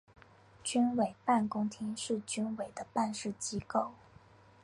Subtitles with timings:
[0.63, 3.91] 军委办公厅是军委的办事机构。